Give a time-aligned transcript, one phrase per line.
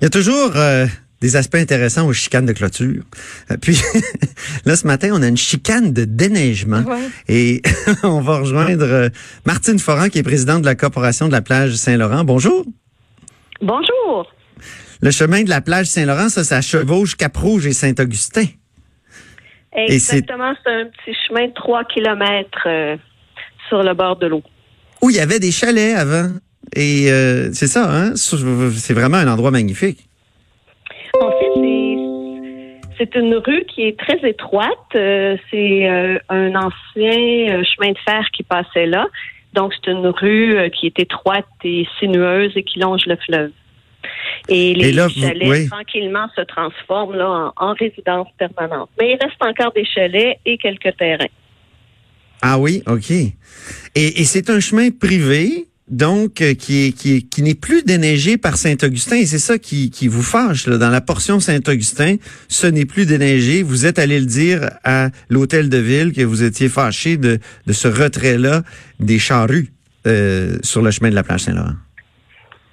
[0.00, 0.86] Il y a toujours euh,
[1.20, 3.02] des aspects intéressants aux chicanes de clôture.
[3.50, 3.80] Euh, Puis
[4.64, 6.82] là, ce matin, on a une chicane de déneigement.
[6.82, 7.08] Ouais.
[7.28, 7.62] Et
[8.04, 9.08] on va rejoindre euh,
[9.44, 12.24] Martine Foran, qui est présidente de la Corporation de la plage Saint-Laurent.
[12.24, 12.64] Bonjour.
[13.60, 14.32] Bonjour.
[15.00, 18.44] Le chemin de la plage Saint-Laurent, ça, ça chevauche Cap-Rouge et Saint-Augustin.
[19.76, 22.98] Et c'est- Exactement, c'est un petit chemin de 3 kilomètres
[23.68, 24.42] sur le bord de l'eau.
[25.02, 26.30] Où il y avait des chalets avant.
[26.76, 28.12] Et euh, c'est ça, hein?
[28.16, 30.00] C'est vraiment un endroit magnifique.
[31.20, 31.60] En fait,
[32.98, 34.68] c'est- une rue qui est très étroite.
[34.94, 39.06] Euh, c'est euh, un ancien chemin de fer qui passait là.
[39.54, 43.50] Donc, c'est une rue qui est étroite et sinueuse et qui longe le fleuve.
[44.48, 45.68] Et les Et là, vous- chalets, oui.
[45.68, 48.90] tranquillement, se transforment là, en, en résidence permanente.
[49.00, 51.26] Mais il reste encore des chalets et quelques terrains.
[52.42, 53.10] Ah oui, OK.
[53.10, 53.30] Et,
[53.94, 59.16] et c'est un chemin privé, donc, euh, qui qui, qui n'est plus déneigé par Saint-Augustin.
[59.16, 60.66] Et c'est ça qui, qui vous fâche.
[60.66, 60.78] Là.
[60.78, 62.16] Dans la portion Saint-Augustin,
[62.48, 63.62] ce n'est plus déneigé.
[63.62, 67.72] Vous êtes allé le dire à l'hôtel de ville que vous étiez fâché de, de
[67.72, 68.62] ce retrait-là
[69.00, 69.72] des charrues
[70.06, 71.74] euh, sur le chemin de la plage Saint-Laurent.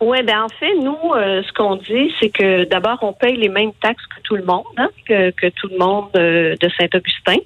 [0.01, 3.49] Oui, ben en fait, nous, euh, ce qu'on dit, c'est que d'abord, on paye les
[3.49, 7.37] mêmes taxes que tout le monde, hein, que, que tout le monde euh, de Saint-Augustin.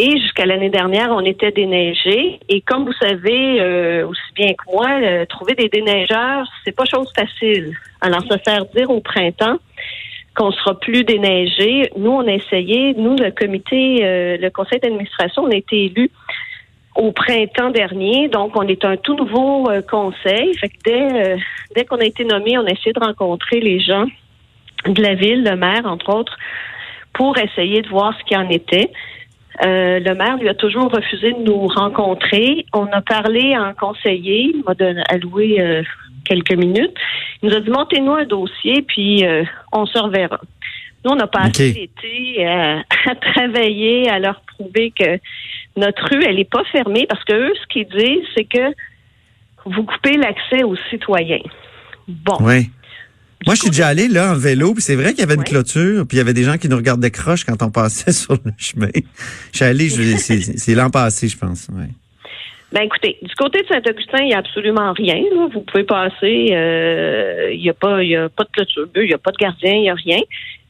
[0.00, 2.38] Et jusqu'à l'année dernière, on était déneigé.
[2.48, 6.84] Et comme vous savez euh, aussi bien que moi, euh, trouver des déneigeurs, c'est pas
[6.84, 7.76] chose facile.
[8.00, 9.58] Alors, ça sert dire au printemps
[10.36, 11.90] qu'on sera plus déneigé.
[11.96, 12.94] Nous, on a essayé.
[12.94, 16.10] Nous, le comité, euh, le conseil d'administration, on a été élus
[16.94, 18.28] au printemps dernier.
[18.28, 20.54] Donc, on est un tout nouveau euh, conseil.
[20.58, 21.36] Fait que dès, euh,
[21.74, 24.06] dès qu'on a été nommé, on a essayé de rencontrer les gens
[24.86, 26.38] de la ville, le maire, entre autres,
[27.12, 28.92] pour essayer de voir ce qu'il en était.
[29.64, 32.64] Euh, le maire lui a toujours refusé de nous rencontrer.
[32.72, 35.82] On a parlé à un conseiller, il m'a donné- alloué euh,
[36.24, 36.94] quelques minutes.
[37.42, 40.40] Il nous a dit montez-nous un dossier, puis euh, on se reverra.
[41.04, 41.76] Nous, on a passé OK.
[41.76, 42.78] l'été à,
[43.10, 45.18] à travailler, à leur prouver que
[45.76, 48.72] notre rue, elle n'est pas fermée parce que eux, ce qu'ils disent, c'est que
[49.64, 51.42] vous coupez l'accès aux citoyens.
[52.06, 52.36] Bon.
[52.40, 52.70] Oui.
[53.46, 55.40] Moi, je suis déjà allé là en vélo, puis c'est vrai qu'il y avait une
[55.40, 55.46] Ouais.
[55.46, 58.34] clôture, puis il y avait des gens qui nous regardaient croche quand on passait sur
[58.34, 58.88] le chemin.
[59.52, 59.88] Je suis allé,
[60.18, 61.68] c'est l'an passé, je pense.
[61.72, 61.86] Ouais.
[62.72, 65.14] Ben écoutez, du côté de Saint-Augustin, il n'y a absolument rien.
[65.34, 65.48] là.
[65.54, 69.14] Vous pouvez passer, euh, il n'y a pas, y a pas de clôture, il n'y
[69.14, 70.18] a pas de gardien, il n'y a rien.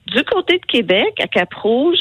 [0.06, 1.98] Du côté de Québec, à Cap-Rouge,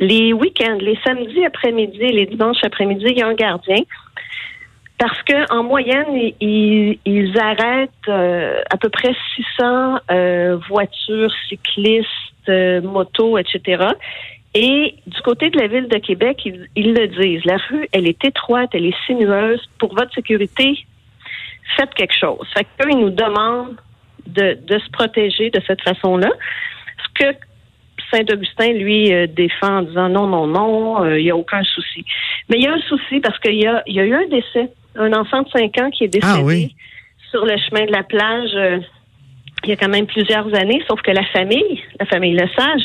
[0.00, 3.82] les week-ends, les samedis après-midi et les dimanches après-midi, il y a un gardien.
[4.98, 6.06] Parce que en moyenne,
[6.40, 12.08] ils, ils- arrêtent euh, à peu près 600 euh, voitures, cyclistes,
[12.48, 13.84] euh, motos, etc.
[14.54, 17.44] Et du côté de la ville de Québec, ils, ils le disent.
[17.44, 19.60] La rue, elle est étroite, elle est sinueuse.
[19.78, 20.84] Pour votre sécurité,
[21.76, 22.46] faites quelque chose.
[22.56, 23.76] Fait qu'eux, ils nous demandent
[24.26, 26.30] de, de se protéger de cette façon-là.
[27.04, 27.36] Ce que
[28.10, 32.04] Saint-Augustin, lui, euh, défend en disant non, non, non, euh, il n'y a aucun souci.
[32.48, 34.70] Mais il y a un souci parce qu'il y a, y a eu un décès.
[34.98, 36.74] Un enfant de 5 ans qui est décédé Ah oui.
[37.30, 38.78] sur le chemin de la plage euh,
[39.64, 42.82] il y a quand même plusieurs années, sauf que la famille, la famille Lesage,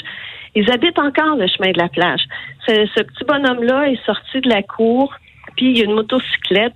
[0.55, 2.21] ils habitent encore le chemin de la plage.
[2.67, 5.13] Ce, ce petit bonhomme-là est sorti de la cour,
[5.55, 6.73] puis il y a une motocyclette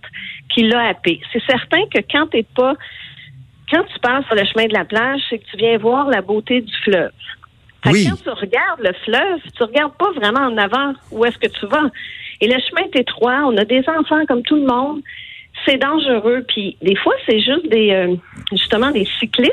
[0.53, 1.19] qui l'a happé.
[1.33, 2.73] C'est certain que quand t'es pas,
[3.71, 6.21] quand tu passes sur le chemin de la plage, c'est que tu viens voir la
[6.21, 7.11] beauté du fleuve.
[7.87, 8.05] Oui.
[8.09, 11.65] Quand tu regardes le fleuve, tu regardes pas vraiment en avant où est-ce que tu
[11.67, 11.89] vas.
[12.41, 15.01] Et le chemin est étroit, on a des enfants comme tout le monde.
[15.67, 16.45] C'est dangereux.
[16.47, 18.16] Puis des fois, c'est juste des euh,
[18.51, 19.51] justement des cyclistes.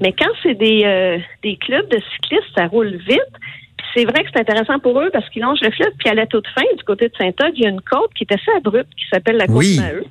[0.00, 3.32] Mais quand c'est des, euh, des clubs de cyclistes, ça roule vite.
[3.76, 5.92] Puis c'est vrai que c'est intéressant pour eux parce qu'ils longent le fleuve.
[5.98, 8.24] Puis à la toute fin, du côté de Saint-Og, il y a une côte qui
[8.24, 9.78] est assez abrupte qui s'appelle la côte Oui.
[9.78, 10.04] Maheu.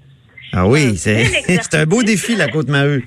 [0.53, 3.03] Ah oui, Un c'est un beau défi, la Côte-Maheu.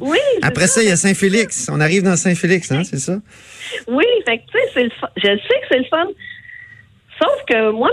[0.00, 0.18] Oui.
[0.40, 1.68] c'est Après ça, il y a Saint-Félix.
[1.70, 3.18] On arrive dans Saint-Félix, hein, c'est ça?
[3.88, 4.88] Oui, fait que, tu sais.
[5.16, 6.06] Je sais que c'est le fun.
[7.20, 7.90] Sauf que moi,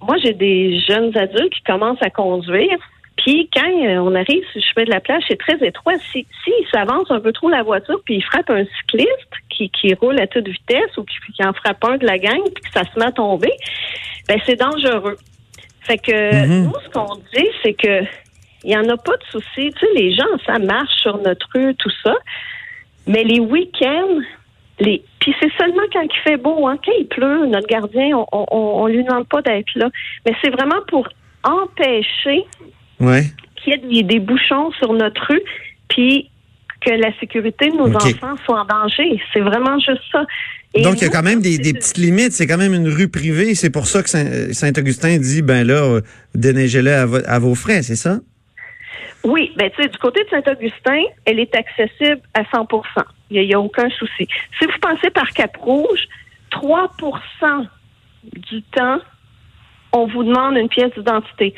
[0.00, 2.78] moi, j'ai des jeunes adultes qui commencent à conduire.
[3.16, 5.94] Puis quand euh, on arrive sur le chemin de la plage, c'est très étroit.
[6.10, 9.92] Si, s'ils s'avancent un peu trop la voiture, puis ils frappent un cycliste qui, qui
[9.94, 12.70] roule à toute vitesse ou qui, qui en frappe un de la gang, puis que
[12.72, 13.52] ça se met à tomber,
[14.26, 15.16] ben c'est dangereux.
[15.82, 16.64] Fait que Mhm.
[16.64, 18.04] nous, ce qu'on dit, c'est que
[18.64, 19.72] il y en a pas de souci.
[19.72, 22.14] Tu sais, les gens, ça marche sur notre rue, tout ça.
[23.06, 24.20] Mais les week-ends,
[24.78, 26.78] les puis c'est seulement quand il fait beau, hein.
[26.84, 29.88] Quand il pleut, notre gardien, on, on lui demande pas d'être là.
[30.26, 31.08] Mais c'est vraiment pour
[31.44, 32.44] empêcher
[33.00, 33.24] Ouais.
[33.56, 35.42] qu'il y ait des, bouchons sur notre rue,
[35.88, 36.30] puis
[36.80, 39.20] que la sécurité de nos enfants soit en danger.
[39.32, 40.24] C'est vraiment juste ça.
[40.72, 42.32] Et Donc, il y a quand même des, petites limites.
[42.32, 43.54] C'est quand même une rue privée.
[43.54, 46.00] C'est pour ça que Saint- Saint-Augustin dit, ben là, euh,
[46.34, 48.20] déneigez-le à, vo- à vos frais, c'est ça?
[49.24, 52.66] Oui, ben tu sais, du côté de Saint-Augustin, elle est accessible à 100
[53.30, 54.26] Il n'y a, aucun souci.
[54.58, 56.08] Si vous pensez par Cap-Rouge,
[56.50, 56.92] 3
[58.22, 58.98] du temps,
[59.92, 61.54] on vous demande une pièce d'identité.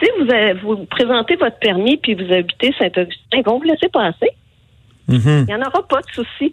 [0.00, 4.30] Si vous, avez, vous présentez votre permis puis vous habitez Saint-Augustin, vont vous laisser passer.
[5.08, 5.46] Mhm.
[5.48, 6.52] Il n'y en aura pas de souci.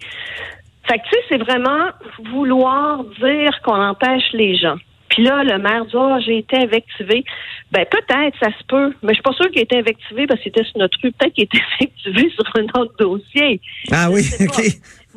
[0.87, 1.89] Fait que, tu sais, c'est vraiment
[2.31, 4.77] vouloir dire qu'on empêche les gens.
[5.09, 7.23] Puis là, le maire dit, oh, j'ai été invectivé.
[7.71, 8.93] Ben, peut-être, ça se peut.
[9.03, 11.11] Mais je suis pas sûre qu'il ait été invectivé parce qu'il était sur notre rue.
[11.11, 13.61] Peut-être qu'il était invectivé sur un autre dossier.
[13.91, 14.63] Ah oui, OK.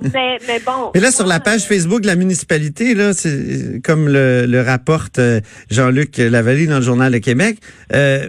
[0.02, 0.90] Mais, mais bon.
[0.94, 5.18] Mais là, sur la page Facebook de la municipalité, là, c'est comme le, le rapporte
[5.18, 7.58] euh, Jean-Luc Lavallée dans le Journal de Québec.
[7.92, 8.28] Euh,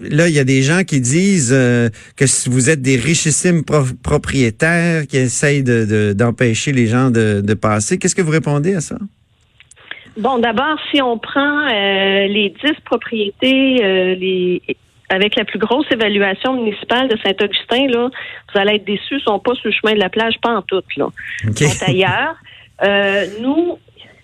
[0.00, 3.62] là, il y a des gens qui disent euh, que vous êtes des richissimes
[4.02, 7.98] propriétaires qui essayent de, d'empêcher les gens de, de passer.
[7.98, 8.96] Qu'est-ce que vous répondez à ça?
[10.16, 14.62] Bon, d'abord, si on prend euh, les dix propriétés, euh, les
[15.10, 18.08] avec la plus grosse évaluation municipale de Saint-Augustin, là,
[18.52, 20.62] vous allez être déçus, ils sont pas sur le chemin de la plage, pas en
[20.62, 21.08] tout, là.
[21.44, 22.36] Ils sont ailleurs.
[22.82, 23.78] Euh, nous,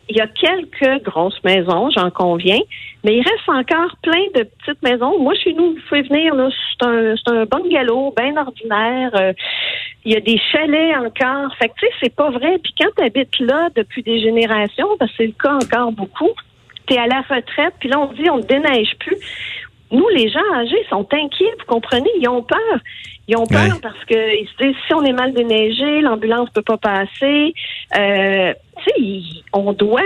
[0.08, 2.60] il y a quelques grosses maisons, j'en conviens,
[3.04, 5.20] mais il reste encore plein de petites maisons.
[5.20, 9.10] Moi, chez nous, vous pouvez venir, là, c'est un, c'est un bungalow bien ordinaire.
[9.14, 9.32] Euh,
[10.04, 11.54] il y a des chalets encore.
[11.56, 12.58] Fait que, tu sais, c'est pas vrai.
[12.62, 16.30] Puis quand tu habites là depuis des générations, parce que c'est le cas encore beaucoup,
[16.86, 19.16] tu es à la retraite, puis là, on dit on ne déneige plus.
[19.90, 22.10] Nous, les gens âgés sont inquiets, vous comprenez?
[22.20, 22.80] Ils ont peur.
[23.28, 26.62] Ils ont peur parce que ils se disent si on est mal déneigé, l'ambulance peut
[26.62, 27.54] pas passer.
[27.96, 28.52] Euh,
[28.84, 30.00] tu sais, on doit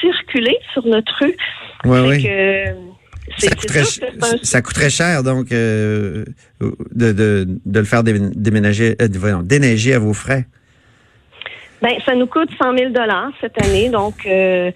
[0.00, 1.36] circuler sur notre rue.
[1.84, 2.28] Ouais, oui.
[3.38, 3.84] ça, coûterait,
[4.42, 6.24] ça coûterait cher, donc, euh,
[6.60, 10.46] de, de, de, le faire déménager, euh, déneiger à vos frais.
[11.80, 12.92] Ben, ça nous coûte 100 000
[13.40, 14.72] cette année, donc euh,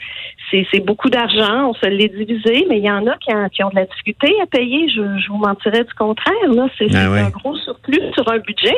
[0.51, 1.71] c'est beaucoup d'argent.
[1.71, 4.47] On se l'est divisé, mais il y en a qui, ont de la difficulté à
[4.47, 4.89] payer.
[4.89, 6.49] Je, vous mentirais du contraire.
[6.49, 8.77] Là, c'est ah un gros surplus sur un budget.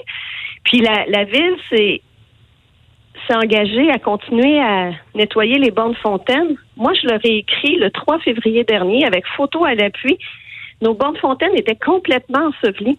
[0.65, 2.01] Puis la, la ville, c'est
[3.27, 6.57] s'est engagée à continuer à nettoyer les bornes fontaines.
[6.77, 10.19] Moi, je leur ai écrit le 3 février dernier avec photo à l'appui.
[10.83, 12.99] Nos bornes fontaines étaient complètement ensevelies.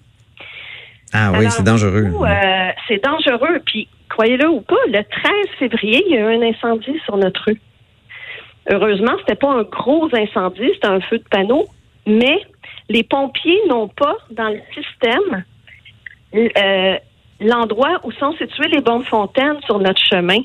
[1.14, 2.12] Ah oui, c'est dangereux.
[2.22, 3.62] Euh, c'est dangereux.
[3.66, 7.42] Puis, croyez-le ou pas, le 13 février, il y a eu un incendie sur notre
[7.46, 7.62] rue.
[8.70, 11.66] Heureusement, c'était pas un gros incendie, c'était un feu de panneau,
[12.08, 12.40] mais
[12.90, 15.44] les pompiers n'ont pas dans le système
[16.36, 16.98] euh,
[17.40, 20.40] l'endroit où sont situées les bonnes fontaines sur notre chemin.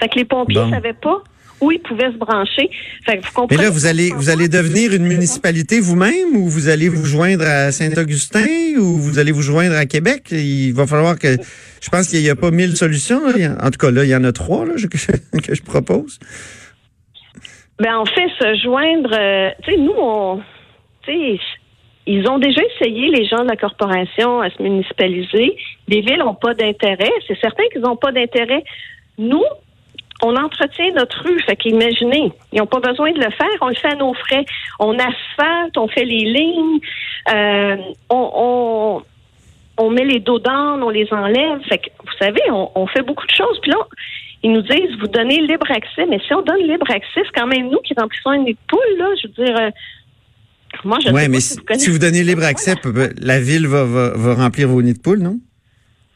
[0.00, 1.22] Fait que les pompiers ne savaient pas
[1.60, 2.70] où ils pouvaient se brancher.
[3.04, 6.68] Fait que vous Mais là, vous allez, vous allez devenir une municipalité vous-même ou vous
[6.68, 8.46] allez vous joindre à Saint-Augustin
[8.78, 10.28] ou vous allez vous joindre à Québec?
[10.30, 11.36] Il va falloir que,
[11.80, 13.20] je pense qu'il n'y a pas mille solutions.
[13.26, 16.18] En tout cas, là, il y en a trois là, que, je, propose.
[17.78, 20.40] Ben, en fait, se joindre, euh, tu sais, nous, on,
[21.02, 21.38] tu sais,
[22.06, 25.56] ils ont déjà essayé, les gens de la corporation, à se municipaliser.
[25.88, 27.12] Les villes n'ont pas d'intérêt.
[27.26, 28.64] C'est certain qu'ils n'ont pas d'intérêt.
[29.18, 29.44] Nous,
[30.22, 31.40] on entretient notre rue.
[31.40, 33.58] Fait qu'imaginez, ils n'ont pas besoin de le faire.
[33.60, 34.44] On le fait à nos frais.
[34.78, 36.80] On asphalte, on fait les lignes,
[37.32, 37.76] euh,
[38.10, 39.02] on,
[39.76, 41.60] on, met les dos d'âne, on les enlève.
[41.68, 43.60] Fait que, vous savez, on, fait beaucoup de choses.
[43.62, 43.78] Puis là,
[44.42, 46.06] ils nous disent, vous donnez libre accès.
[46.06, 49.08] Mais si on donne libre accès, c'est quand même nous qui remplissons une poule, là.
[49.22, 49.70] Je veux dire, euh,
[50.84, 51.58] moi, je ouais, mais si,
[51.90, 52.74] vous, donnez libre accès,
[53.18, 55.38] la ville va, va, remplir vos nids de poules, non?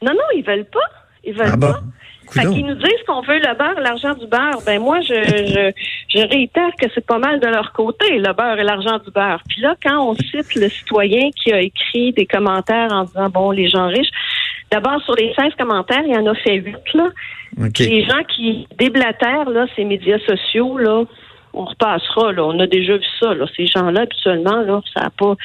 [0.01, 0.79] Non, non, ils veulent pas.
[1.23, 1.79] Ils veulent ah pas.
[2.33, 4.59] Fait qu'ils nous disent qu'on veut le beurre, l'argent du beurre.
[4.65, 5.71] Ben moi, je, je,
[6.09, 9.41] je réitère que c'est pas mal de leur côté, le beurre et l'argent du beurre.
[9.47, 13.51] Puis là, quand on cite le citoyen qui a écrit des commentaires en disant bon,
[13.51, 14.09] les gens riches,
[14.71, 17.09] d'abord sur les 16 commentaires, il y en a fait 8 là.
[17.79, 21.03] Les gens qui déblatèrent là, ces médias sociaux là,
[21.53, 22.45] on repassera là.
[22.45, 23.45] On a déjà vu ça là.
[23.55, 25.35] Ces gens-là, habituellement là, ça n'a pas,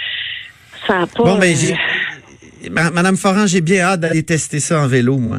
[0.86, 1.24] ça a pas.
[1.24, 5.38] Bon, ben, euh, Madame Forand, j'ai bien hâte d'aller tester ça en vélo, moi.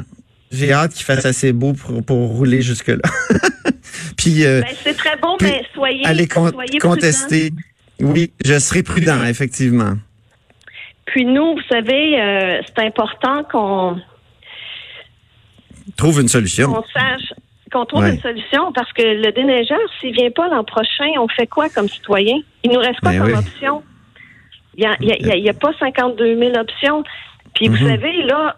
[0.51, 2.98] J'ai hâte qu'il fasse assez beau pour, pour rouler jusque-là.
[4.18, 7.51] Puis, euh, ben, c'est très bon, mais soyez, allez contester.
[8.00, 9.94] Oui, je serai prudent, effectivement.
[11.06, 14.00] Puis nous, vous savez, euh, c'est important qu'on
[15.98, 16.72] trouve une solution.
[16.72, 17.34] Qu'on sache
[17.72, 21.48] qu'on trouve une solution parce que le déneigeur, s'il vient pas l'an prochain, on fait
[21.48, 22.38] quoi comme citoyen?
[22.63, 23.84] Il nous reste quoi ben comme option?
[24.75, 27.03] Il n'y a, pas 52 000 options.
[27.53, 27.89] Puis vous mhm.
[27.89, 28.58] savez, là,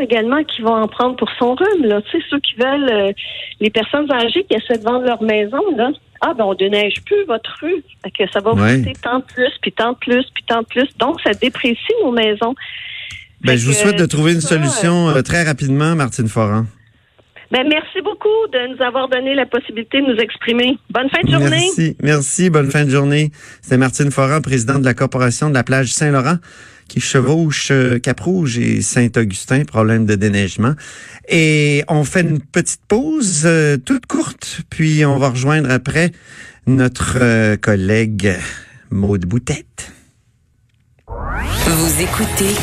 [0.00, 1.84] également qui vont en prendre pour son rhume.
[1.84, 2.02] Là.
[2.02, 3.12] Tu sais, ceux qui veulent, euh,
[3.60, 7.24] les personnes âgées qui essaient de vendre leur maison, là, ah ben on déneige plus
[7.26, 7.82] votre rue,
[8.18, 10.66] que ça va vous coûter tant de plus, puis tant de plus, puis tant de
[10.66, 10.88] plus.
[10.98, 12.54] Donc ça déprécie nos maisons.
[13.42, 16.64] Ben, je vous souhaite de trouver une solution euh, très rapidement, Martine Foran.
[17.50, 20.78] Ben, merci beaucoup de nous avoir donné la possibilité de nous exprimer.
[20.90, 21.68] Bonne fin de journée.
[21.76, 22.50] Merci, merci.
[22.50, 23.30] Bonne fin de journée.
[23.60, 26.38] C'est Martine Foran, présidente de la Corporation de la plage Saint-Laurent,
[26.88, 30.74] qui chevauche euh, Cap-Rouge et Saint-Augustin, problème de déneigement.
[31.28, 36.12] Et on fait une petite pause euh, toute courte, puis on va rejoindre après
[36.66, 38.36] notre euh, collègue
[38.90, 39.92] Maude Boutette.
[41.06, 42.54] Vous écoutez